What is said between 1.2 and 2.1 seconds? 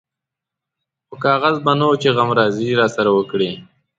کاغذ به نه و چې